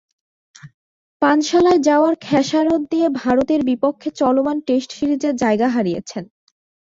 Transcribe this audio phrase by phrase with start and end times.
[1.21, 6.23] পানশালায় যাওয়ার খেসারত দিয়ে ভারতের বিপক্ষে চলমান টেস্ট সিরিজে জায়গা হারিয়েছেন।